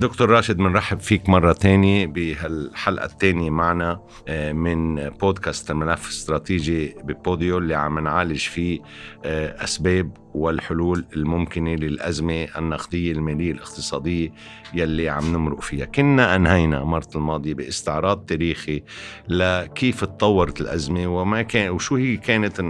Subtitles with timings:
[0.00, 7.58] دكتور راشد بنرحب فيك مرة تانية بهالحلقة الثانية معنا آه، من بودكاست الملف الاستراتيجي ببوديو
[7.58, 8.80] اللي عم نعالج فيه
[9.24, 14.32] آه، أسباب والحلول الممكنة للأزمة النقدية المالية الاقتصادية
[14.74, 15.84] يلي عم نمرق فيها.
[15.84, 18.82] كنا أنهينا مرة الماضية باستعراض تاريخي
[19.28, 22.64] لكيف تطورت الأزمة وما كان وشو هي كانت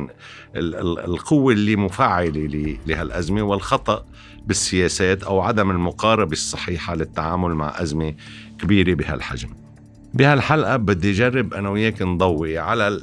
[0.57, 4.05] القوة اللي مفعلة لهالأزمة والخطأ
[4.47, 8.15] بالسياسات أو عدم المقاربة الصحيحة للتعامل مع أزمة
[8.59, 9.68] كبيرة بهالحجم.
[10.15, 13.01] بهالحلقة بدي أجرب أنا وياك نضوي على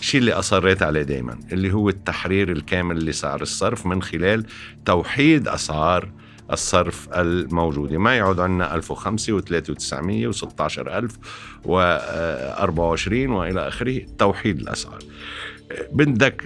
[0.00, 4.44] الشيء اللي أصريت عليه دايما اللي هو التحرير الكامل لسعر الصرف من خلال
[4.84, 6.08] توحيد أسعار
[6.52, 7.98] الصرف الموجودة.
[7.98, 11.12] ما يعود عندنا 1005 و3900 و16000
[11.64, 14.98] و24 وإلى آخره توحيد الأسعار.
[15.92, 16.42] بدك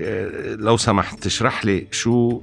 [0.59, 2.43] لو سمحت تشرح لي شو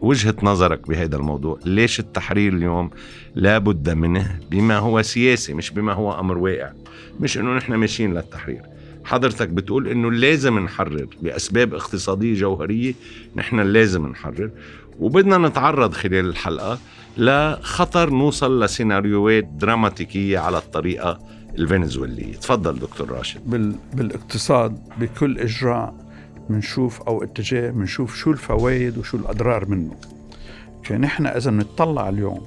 [0.00, 1.58] وجهة نظرك بهذا الموضوع.
[1.64, 2.90] ليش التحرير اليوم
[3.34, 6.72] لابد منه بما هو سياسي مش بما هو أمر واقع؟
[7.20, 8.62] مش أنه نحن ماشيين للتحرير.
[9.04, 12.94] حضرتك بتقول إنه لازم نحرر بأسباب اقتصادية جوهرية
[13.36, 14.50] نحن لازم نحرر.
[15.00, 16.78] وبدنا نتعرض خلال الحلقة
[17.18, 21.18] لخطر نوصل لسيناريوهات دراماتيكية على الطريقة
[21.58, 22.34] الفنزويلية.
[22.34, 23.50] تفضل دكتور راشد.
[23.50, 23.74] بال...
[23.94, 26.09] بالإقتصاد بكل إجراء
[26.50, 29.96] بنشوف أو اتجاه بنشوف شو الفوائد وشو الأضرار منه.
[30.84, 32.46] فنحن إذا بنطلع اليوم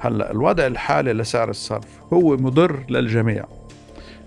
[0.00, 3.44] هلأ الوضع الحالي لسعر الصرف هو مضر للجميع.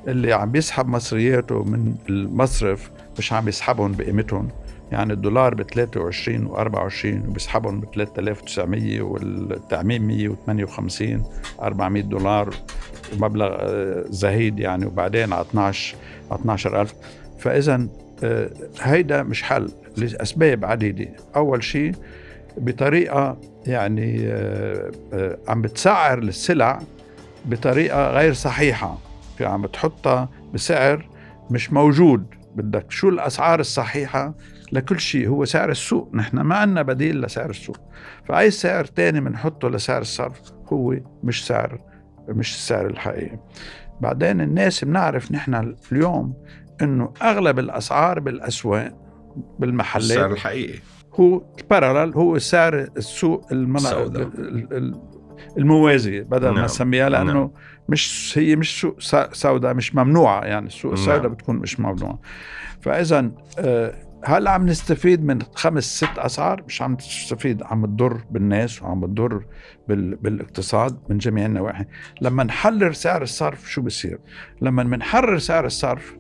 [0.08, 4.50] اللي عم بيسحب مصرياته من المصرف مش عم يسحبهم بقيمتهم.
[4.92, 11.24] يعني الدولار ب 23 و 24 وبيسحبهم ب 3900 والتعميم 158
[11.62, 12.54] 400 دولار
[13.14, 15.96] ومبلغ آه، زهيد يعني وبعدين على 12
[16.32, 16.94] على 12000
[17.40, 17.88] فإذا
[18.82, 21.10] هيدا مش حل لأسباب عديدة.
[21.36, 21.92] أول شيء
[22.58, 26.80] بطريقة يعني آه، آه، عم بتسعر السلع
[27.46, 28.98] بطريقة غير صحيحة.
[29.38, 31.10] في عم بتحطها بسعر
[31.52, 32.26] مش موجود.
[32.56, 34.34] بدك شو الأسعار الصحيحة؟
[34.72, 36.10] لكل شيء هو سعر السوق.
[36.14, 37.78] نحن ما عندنا بديل لسعر السوق.
[38.28, 40.42] فأي سعر تاني بنحطه لسعر الصرف
[40.74, 41.82] هو مش سعر
[42.30, 43.40] مش السعر الحقيقي.
[44.02, 46.34] بعدين الناس بنعرف نحن اليوم
[46.82, 48.94] إنه أغلب الأسعار بالأسواق
[49.60, 50.80] بالمحلات السعر الحقيقي.
[51.14, 54.08] هو البارالل هو سعر السوق المنا...
[55.58, 56.56] الموازي بدل نعم.
[56.56, 57.50] ما نسميها لأنه نعم.
[57.90, 60.46] مش هي مش سوق سوداء مش ممنوعة.
[60.46, 61.02] يعني السوق نعم.
[61.02, 62.20] السوداء بتكون مش ممنوعة.
[62.82, 63.94] فاذا آه،
[64.26, 69.46] هل عم نستفيد من خمس ست أسعار؟ مش عم نستفيد عم تضر بالناس وعم تضر
[69.88, 70.16] بال...
[70.16, 71.86] بالاقتصاد من جميع النواحي.
[72.22, 74.20] لما نحرر سعر الصرف شو بصير؟
[74.62, 76.16] لما بنحرر سعر الصرف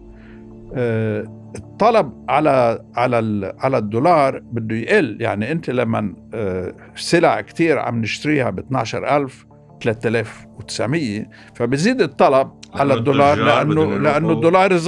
[0.75, 5.17] الطلب على على على الدولار بده يقل.
[5.19, 9.45] يعني انت لما آه، سلع كثير عم نشتريها ب 12000
[9.81, 14.79] 3900 فبزيد الطلب على الدولار لأنه لأنه الدولار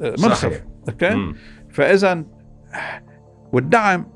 [0.00, 0.52] منخفض.
[0.88, 1.32] okay؟
[1.70, 2.24] فاذا
[3.52, 4.06] والدعم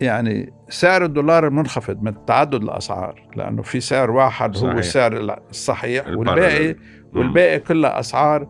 [0.00, 4.72] يعني سعر الدولار المنخفض من تعدد الأسعار لأنه في سعر واحد صحيح.
[4.72, 6.76] هو السعر الصحيح والباقي
[7.14, 8.48] والباقي كلها أسعار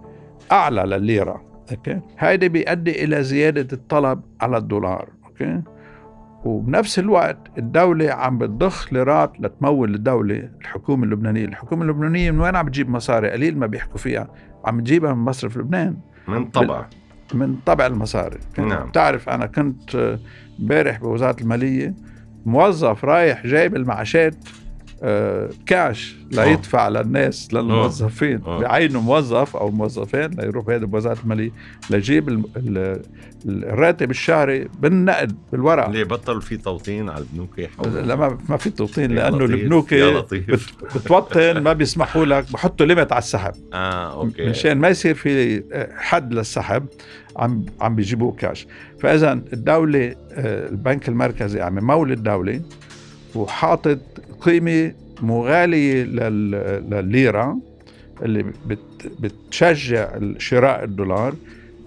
[0.52, 1.47] أعلى للليرة.
[1.70, 5.62] okay؟ هيدا بيؤدي إلى زيادة الطلب على الدولار okay؟
[6.44, 11.44] وبنفس الوقت الدولة عم بتضخ ليرات لتمول الدولة الحكومة اللبنانية.
[11.44, 14.28] الحكومة اللبنانية من وين عم بتجيب مصاري؟ قليل ما بيحكوا فيها.
[14.64, 15.96] عم تجيبها من مصرف لبنان.
[16.28, 16.86] من طبع.
[17.34, 18.38] من طبع المصاري.
[18.58, 18.86] نعم.
[18.88, 20.18] بتعرف أنا كنت
[20.60, 21.94] امبارح بوزارة المالية
[22.46, 24.67] موظف رايح جايب المعاشات آه،
[25.66, 27.02] كاش ليدفع أوه.
[27.02, 28.38] للناس للموظفين.
[28.38, 31.50] بعينوا موظف أو موظفين ليروح هذا بوزارة المالية
[31.90, 32.44] ليجيب
[33.46, 37.60] الراتب الشهري بالنقد بالورق ليه بطل في توطين على البنوك
[38.06, 39.94] لا ما, ما في توطين لأنه البنوك
[40.94, 43.52] بتوطن ما بيسمحوا لك بحطوا ليمت على السحب.
[43.72, 44.46] آه أوكي.
[44.46, 45.62] مشان ما يصير في
[45.96, 46.86] حد للسحب
[47.36, 48.66] عم عم بيجيبوه كاش
[49.00, 52.60] فإذا الدولة آه، البنك المركزي عم يمول الدولة
[53.34, 53.98] وحاطط
[54.40, 54.92] قيمة
[55.22, 57.58] مغالية للليرة
[58.22, 58.44] اللي
[59.20, 60.08] بتشجع
[60.38, 61.34] شراء الدولار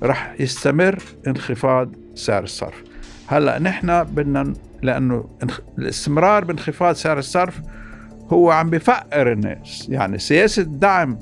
[0.04, 2.84] رح يستمر انخفاض سعر الصرف.
[3.28, 5.26] هلأ نحن بدنا لأنه
[5.78, 7.62] الاستمرار بانخفاض سعر الصرف
[8.34, 9.88] هو عم بفقر الناس.
[9.90, 11.20] يعني سياسة الدعم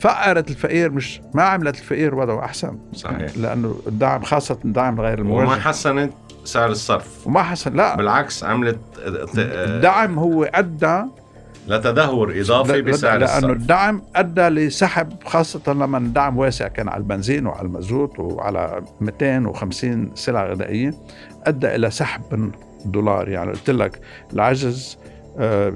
[0.00, 2.78] فقرت الفقير مش ما عملت الفقير وضعه أحسن.
[2.92, 3.36] صحيح.
[3.36, 6.12] لأنه الدعم خاصة الدعم غير الموجه وما حسنت
[6.46, 7.26] سعر الصرف.
[7.26, 7.96] وما حسن لا.
[7.96, 8.78] بالعكس عملت
[9.36, 11.02] الدعم هو أدى
[11.68, 13.42] لتدهور إضافي بسعر الصرف.
[13.42, 20.10] لأنه الدعم أدى لسحب خاصة لما الدعم واسع كان على البنزين وعلى المازوت وعلى 250
[20.14, 20.94] سلعة غذائية
[21.44, 22.52] أدى إلى سحب
[22.84, 23.28] الدولار.
[23.28, 24.00] يعني قلت لك
[24.32, 24.98] العجز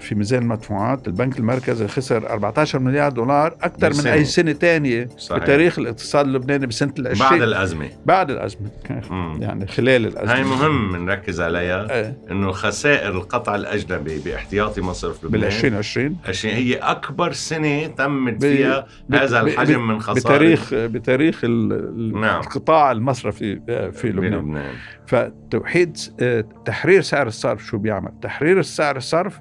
[0.00, 4.06] في ميزان المدفوعات البنك المركزي خسر 14 مليار دولار أكثر من.
[4.06, 5.08] أي سنة ثانية.
[5.30, 7.88] بتاريخ الاقتصاد اللبناني بسنة ال 20 بعد الأزمة.
[8.06, 8.70] بعد الأزمة.
[9.10, 9.38] مم.
[9.42, 10.34] يعني خلال الأزمة.
[10.34, 16.50] هاي مهم نركز عليها إيه، إنه خسائر القطع الأجنبي باحتياطي مصرف بال لبنان 2020 عشان
[16.50, 20.18] هي أكبر سنة تمت فيها ب- هذا الحجم من خسائر.
[20.20, 22.40] بتاريخ بتاريخ ال- نعم.
[22.40, 24.30] القطاع المصرفي آه، في لبنان.
[24.30, 24.72] بلبنان
[25.06, 27.64] فتوحيد آه، تحرير سعر الصرف.
[27.66, 29.40] شو بيعمل؟ تحرير سعر الصرف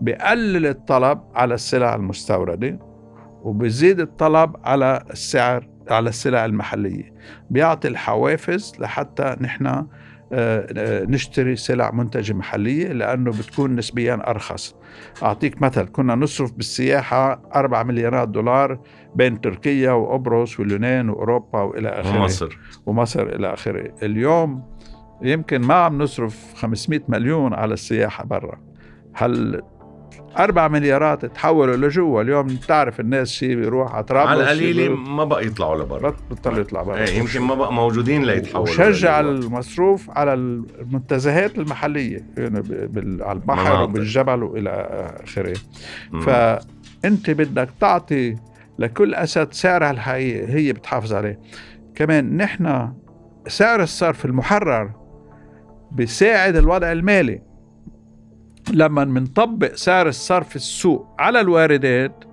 [0.00, 2.78] بقلل الطلب على السلع المستوردة
[3.42, 7.14] وبزيد الطلب على السعر على السلع المحلية.
[7.50, 9.86] بيعطي الحوافز لحتى نحن آه،
[10.32, 14.74] آه، نشتري سلع منتجة محلية لأنه بتكون نسبيا أرخص.
[15.22, 18.80] أعطيك مثل كنا نصرف بالسياحة 4 مليارات دولار
[19.14, 22.20] بين تركيا وقبرص واليونان وأوروبا وإلى آخره.
[22.20, 22.58] ومصر.
[22.86, 23.94] ومصر إلى آخره.
[24.02, 24.62] اليوم
[25.22, 28.60] يمكن ما عم نصرف 500 مليون على السياحة برا.
[29.14, 29.62] هل
[30.38, 32.22] 4 مليارات تحولوا لجوا.
[32.22, 36.10] اليوم بتعرف الناس شيء بيروح على طرابلس على شي بيروح- ما بقى يطلعوا لبرا.
[36.10, 36.96] بط- بطل يطلع برا.
[36.96, 39.30] إيه يمكن ما بقى موجودين ليتحولوا وشجع لجوا.
[39.32, 42.62] المصروف على المنتزهات المحلية يعني
[43.22, 43.82] على البحر مناطق.
[43.82, 44.70] وبالجبل وإلى
[45.24, 45.56] آخره.
[46.12, 46.20] مم.
[46.20, 48.36] فانت بدك تعطي
[48.78, 51.38] لكل أسد سعرها الحقيقي هي بتحافظ عليه.
[51.94, 52.92] كمان نحن
[53.48, 54.90] سعر الصرف المحرر
[55.92, 57.42] بيساعد الوضع المالي.
[58.72, 62.24] لما بنطبق سعر الصرف السوق على الواردات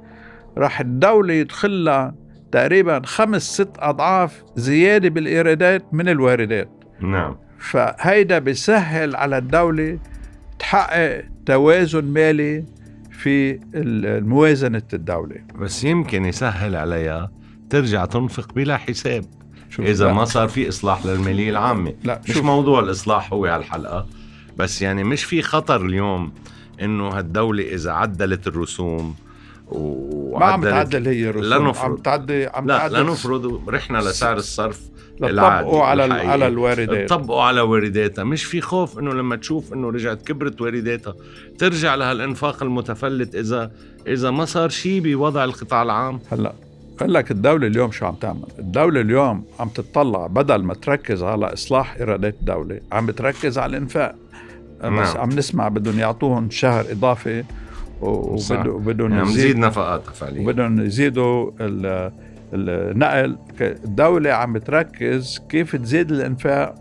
[0.57, 2.15] راح الدولة يدخل لها
[2.51, 6.69] تقريبا خمس ست أضعاف زيادة بالإيرادات من الواردات.
[7.01, 7.35] نعم.
[7.59, 9.99] فهيدا بيسهل على الدولة
[10.59, 12.65] تحقق توازن مالي
[13.11, 13.59] في
[14.25, 15.35] موازنة الدولة.
[15.55, 17.31] بس يمكن يسهل عليها
[17.69, 19.25] ترجع تنفق بلا حساب.
[19.79, 21.93] لا، ما صار في إصلاح للمالية العامة.
[22.03, 22.45] لا مش شوف.
[22.45, 24.05] موضوع الإصلاح هو هالحلقه
[24.57, 26.31] بس يعني مش في خطر اليوم
[26.81, 29.15] إنه هالدولة إذا عدلت الرسوم
[29.71, 31.91] ما عم وعدلت تعدل هي الرسوم لا نفرض.
[31.91, 32.93] عم تعدي عم لا تعدل.
[32.93, 34.81] لا نفرض رحنا لسعر الصرف
[35.19, 36.03] لطبقوا على.
[36.03, 37.09] على الواردات.
[37.09, 38.23] طبقوا على وارداتها.
[38.23, 41.15] مش في خوف إنه لما تشوف إنه رجعت كبرت وارداتها.
[41.57, 43.71] ترجع لهالإنفاق المتفلت اذا
[44.07, 46.19] إذا ما صار شيء بوضع القطاع العام.
[46.31, 46.53] هلأ.
[46.97, 51.53] بقول لك الدولة اليوم شو عم تعمل؟ الدولة اليوم عم تطلع بدل ما تركز على
[51.53, 54.15] إصلاح إيرادات الدولة عم بتركز على الإنفاق
[54.83, 55.17] بس نعم.
[55.17, 57.43] عم نسمع بدهم يعطوهم شهر إضافي.
[58.01, 62.11] وبدهم بدهم يعني يزيد مزيد نفقاتها فعليا وبدهم يزيدوا ال-
[62.53, 66.75] النقل الدولة عم بتركز كيف تزيد الإنفاق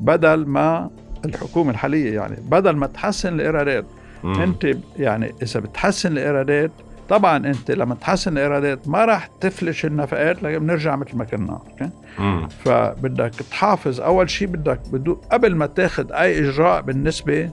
[0.00, 0.90] بدل ما
[1.24, 3.84] الحكومة الحالية يعني بدل ما تحسن الإيرادات.
[4.24, 4.66] انت
[4.98, 6.70] يعني إذا بتحسن الايرادات
[7.08, 11.90] طبعا أنت لما تحسن الإيرادات ما راح تفلش النفقات لكن بنرجع مثل ما كنا أوكي؟
[12.18, 12.48] مم.
[12.64, 17.50] فبدك تحافظ أول شيء بدك بدو قبل ما تاخذ أي إجراء بالنسبة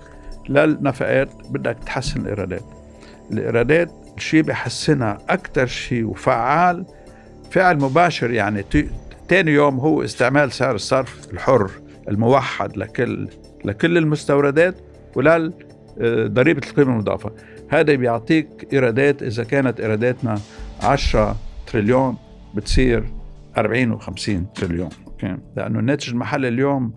[0.49, 2.63] للنفقات بدك تحسن الإيرادات
[3.31, 6.85] الإيرادات الشيء بيحسنها أكثر شيء وفعال
[7.51, 8.65] فعل مباشر يعني
[9.27, 11.71] تاني يوم هو استعمال سعر الصرف الحر
[12.09, 13.27] الموحد لكل
[13.65, 14.75] لكل المستوردات
[15.15, 15.53] ولل
[16.01, 17.31] آه، ضريبة القيمة المضافة
[17.71, 20.39] هذا بيعطيك إيرادات إذا كانت إيراداتنا
[20.81, 21.35] 10
[21.67, 22.17] تريليون
[22.55, 23.03] بتصير
[23.57, 26.93] 40 و50 تريليون okay؟ لأنه الناتج المحلي اليوم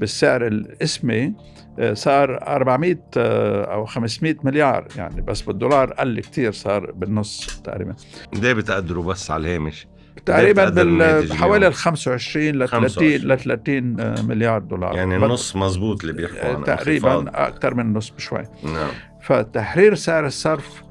[0.00, 1.32] بالسعر الاسمي
[1.78, 7.94] آه، صار 400 آه، أو 500 مليار يعني بس بالدولار قل كتير صار بالنص تقريبا
[8.32, 9.86] قد بتقدروا بس على الهامش
[10.26, 13.12] تقريبا بتقدر الناتج بال- حوالي اليوم؟ ال 25 ل 30 25.
[13.32, 17.24] ل 30 مليار دولار يعني النص مزبوط اللي بيحكوا آه، عنه تقريبا.
[17.34, 18.90] أكثر من النص بشوي نعم
[19.28, 20.82] فتحرير سعر الصرف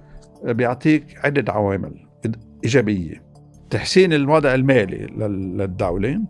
[0.43, 1.91] بيعطيك عدة عوامل
[2.63, 3.23] إيجابية.
[3.69, 6.21] تحسين الوضع المالي لل- للدولة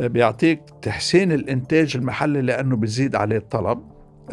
[0.00, 3.82] بيعطيك تحسين الإنتاج المحلي لأنه بيزيد عليه الطلب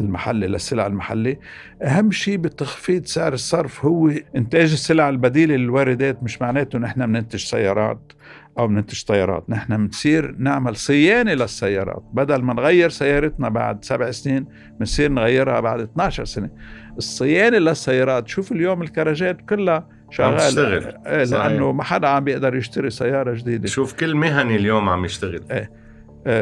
[0.00, 1.38] المحلي للسلع المحلي.
[1.82, 8.12] أهم شيء بتخفيض سعر الصرف هو إنتاج السلع البديلة للواردات مش معناته نحن بننتج سيارات.
[8.60, 12.02] أو بننتج طيارات نحن بنصير نعمل صيانة للسيارات.
[12.12, 14.46] بدل ما نغير سيارتنا بعد سبع سنين
[14.78, 16.50] بنصير نغيرها بعد 12 سنة.
[16.96, 20.82] الصيانة للسيارات شوف اليوم الكراجات كلها شغال تشتغل.
[21.26, 21.46] صحيح.
[21.46, 23.68] لأنه ما حدا عم بيقدر يشتري سيارة جديدة.
[23.68, 25.40] شوف كل مهني اليوم عم يشتغل.
[25.50, 25.68] آه،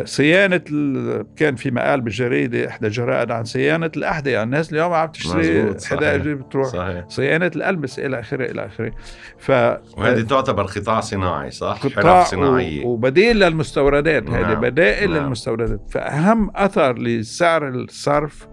[0.05, 5.09] صيانة ال- كان في مقال بالجريدة إحدى الجرائد عن صيانة الأحذية يعني الناس اليوم عم
[5.09, 5.75] تشتري.
[5.87, 8.93] حدائق بتروح صحيح صيانة الألبسة إلى آخره إلى آخره
[9.39, 9.51] ف
[9.97, 15.23] وهذه تعتبر قطاع صناعي صح؟ قطاع و- وبديل للمستوردات نعم، هذه بدائل نعم.
[15.25, 18.49] للمستوردات فأهم أثر لسعر الصرف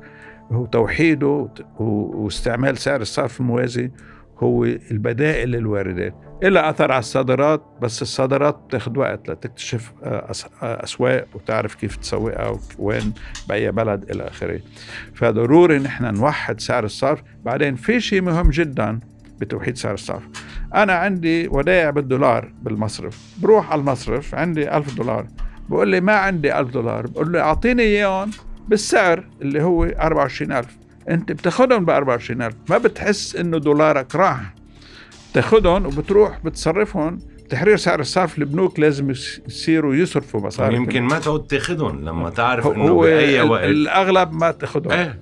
[0.52, 1.50] هو توحيده
[1.80, 3.92] واستعمال سعر الصرف الموازي
[4.38, 6.14] هو البدائل للواردات.
[6.44, 10.32] إلى أثر على الصادرات بس الصادرات بتاخذ وقت لتكتشف آه،
[10.64, 13.14] آه، أسواق وتعرف كيف تسوقها وين
[13.50, 14.60] بأي بلد إلى آخره.
[15.14, 17.24] فضروري نحن نوحد سعر الصرف.
[17.46, 19.00] بعدين في شيء مهم جدا
[19.40, 20.24] بتوحيد سعر الصرف.
[20.76, 23.20] أنا عندي ودائع بالدولار بالمصرف.
[23.42, 25.28] بروح على المصرف عندي ألف دولار.
[25.70, 27.08] بقول لي ما عندي ألف دولار.
[27.08, 28.32] بقول له أعطيني إياهم
[28.68, 34.54] بالسعر اللي هو 24000 انت بتاخدهم ب 24000 ما بتحس انه دولارك راح.
[35.32, 37.20] بتاخدهم وبتروح بتصرفهم.
[37.50, 42.96] تحرير سعر الصرف البنوك لازم يصيروا يصرفوا مصاري يمكن ما تعود تاخدهم لما تعرف إنه
[43.00, 43.64] بأي وقت.
[43.64, 44.92] الأغلب ما تاخدهم.
[44.94, 45.20] إيه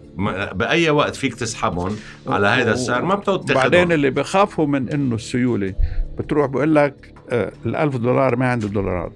[0.54, 1.96] بأي وقت فيك تسحبهم
[2.28, 3.02] على هذا السعر.
[3.06, 3.56] ما بتعود تاخدهم.
[3.63, 5.74] بعدين اللي بخافوا من إنه السيولة.
[6.18, 9.12] بتروح بقول لك آه، ال 1000 دولار ما عنده دولارات.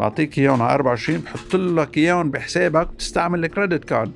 [0.00, 4.12] بعطيك إياهم على 24 بحط لك إياهم بحسابك بتستعمل الكريدت كارد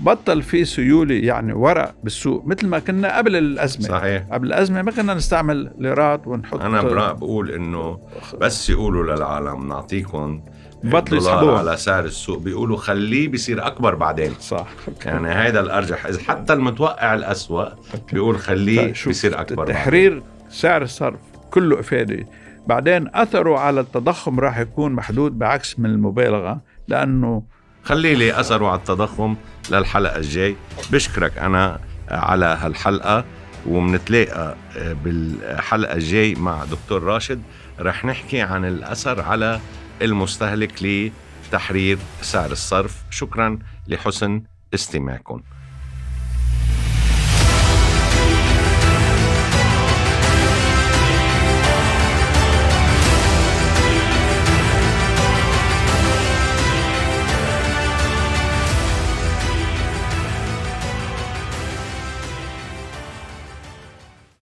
[0.00, 3.88] بطل في سيوله يعني ورق بالسوق مثل ما كنا قبل الأزمة.
[3.88, 4.22] صحيح.
[4.32, 7.98] قبل الأزمة ما كنا نستعمل ليرات ونحط أنا بقول إنه
[8.40, 10.40] بس يقولوا للعالم نعطيكم
[10.84, 11.58] بطلوا يسحبوه.
[11.58, 14.32] على سعر السوق بيقولوا خليه بيصير أكبر بعدين.
[14.40, 14.66] صح.
[15.06, 16.06] يعني هذا الأرجح.
[16.06, 17.68] إذا حتى المتوقع الاسوء
[18.12, 20.28] بيقول خليه طيب، بيصير أكبر تحرير بعدين.
[20.50, 22.26] سعر الصرف كله افاده
[22.66, 27.42] بعدين أثره على التضخم راح يكون محدود بعكس من المبالغة لأنه
[27.84, 29.36] خلي لي اثره على التضخم
[29.70, 30.56] للحلقة الجاي.
[30.92, 33.24] بشكرك أنا على هالحلقة
[33.66, 34.56] ومنتلاقى
[35.04, 37.42] بالحلقة الجاي مع دكتور راشد.
[37.80, 39.60] رح نحكي عن الأثر على
[40.02, 41.10] المستهلك
[41.48, 43.02] لتحرير سعر الصرف.
[43.10, 43.58] شكرا
[43.88, 44.42] لحسن
[44.74, 45.42] استماعكم.